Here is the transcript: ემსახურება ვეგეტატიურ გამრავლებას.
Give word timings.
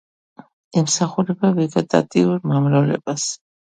ემსახურება 0.81 1.53
ვეგეტატიურ 1.61 2.43
გამრავლებას. 2.51 3.33